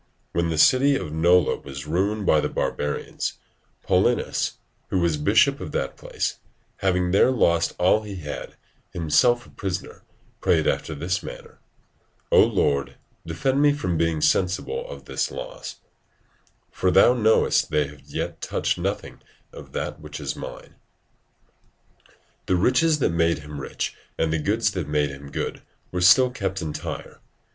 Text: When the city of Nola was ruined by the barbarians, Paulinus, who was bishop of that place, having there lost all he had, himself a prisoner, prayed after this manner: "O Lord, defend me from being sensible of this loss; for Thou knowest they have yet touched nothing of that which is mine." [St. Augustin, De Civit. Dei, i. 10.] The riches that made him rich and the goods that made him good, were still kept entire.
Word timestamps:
When 0.31 0.49
the 0.49 0.57
city 0.57 0.95
of 0.95 1.13
Nola 1.13 1.57
was 1.57 1.85
ruined 1.85 2.25
by 2.25 2.39
the 2.39 2.49
barbarians, 2.49 3.37
Paulinus, 3.83 4.53
who 4.87 4.97
was 4.99 5.15
bishop 5.15 5.61
of 5.61 5.73
that 5.73 5.95
place, 5.95 6.39
having 6.77 7.11
there 7.11 7.29
lost 7.29 7.75
all 7.77 8.01
he 8.01 8.15
had, 8.15 8.55
himself 8.93 9.45
a 9.45 9.51
prisoner, 9.51 10.01
prayed 10.39 10.65
after 10.65 10.95
this 10.95 11.21
manner: 11.21 11.59
"O 12.31 12.39
Lord, 12.43 12.95
defend 13.27 13.61
me 13.61 13.73
from 13.73 13.95
being 13.95 14.21
sensible 14.21 14.89
of 14.89 15.05
this 15.05 15.29
loss; 15.29 15.75
for 16.71 16.89
Thou 16.89 17.13
knowest 17.13 17.69
they 17.69 17.85
have 17.85 18.01
yet 18.01 18.41
touched 18.41 18.79
nothing 18.79 19.21
of 19.53 19.71
that 19.73 19.99
which 19.99 20.19
is 20.19 20.35
mine." 20.35 20.49
[St. 20.49 20.63
Augustin, 20.63 20.71
De 20.71 21.23
Civit. 21.27 22.07
Dei, 22.07 22.13
i. 22.13 22.45
10.] 22.45 22.45
The 22.47 22.55
riches 22.59 22.97
that 22.99 23.09
made 23.11 23.37
him 23.37 23.61
rich 23.61 23.95
and 24.17 24.33
the 24.33 24.39
goods 24.39 24.71
that 24.71 24.87
made 24.87 25.11
him 25.11 25.29
good, 25.29 25.61
were 25.91 26.01
still 26.01 26.31
kept 26.31 26.59
entire. 26.59 27.21